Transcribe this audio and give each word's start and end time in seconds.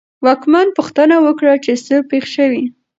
واکمن 0.25 0.67
پوښتنه 0.77 1.15
وکړه 1.25 1.53
چې 1.65 1.71
څه 1.85 1.95
پېښ 2.09 2.25
شوي. 2.37 2.63